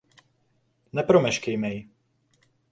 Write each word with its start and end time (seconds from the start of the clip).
Nepromeškejme 0.93 1.73
ji. 1.73 1.89